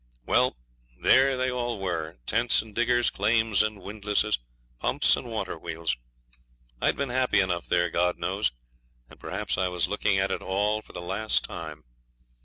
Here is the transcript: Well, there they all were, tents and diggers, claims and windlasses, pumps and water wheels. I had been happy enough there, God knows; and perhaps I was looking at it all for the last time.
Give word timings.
Well, 0.25 0.57
there 0.99 1.37
they 1.37 1.51
all 1.51 1.77
were, 1.77 2.17
tents 2.25 2.63
and 2.63 2.73
diggers, 2.73 3.11
claims 3.11 3.61
and 3.61 3.79
windlasses, 3.83 4.39
pumps 4.79 5.15
and 5.15 5.27
water 5.29 5.59
wheels. 5.59 5.95
I 6.81 6.87
had 6.87 6.95
been 6.97 7.09
happy 7.09 7.39
enough 7.39 7.67
there, 7.67 7.91
God 7.91 8.17
knows; 8.17 8.51
and 9.11 9.19
perhaps 9.19 9.59
I 9.59 9.67
was 9.67 9.87
looking 9.87 10.17
at 10.17 10.31
it 10.31 10.41
all 10.41 10.81
for 10.81 10.93
the 10.93 11.01
last 11.01 11.43
time. 11.43 11.83